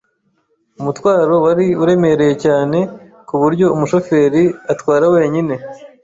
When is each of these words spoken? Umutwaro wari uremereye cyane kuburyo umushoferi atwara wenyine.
Umutwaro 0.79 1.33
wari 1.45 1.65
uremereye 1.83 2.33
cyane 2.45 2.79
kuburyo 3.27 3.65
umushoferi 3.75 4.43
atwara 4.71 5.05
wenyine. 5.15 5.55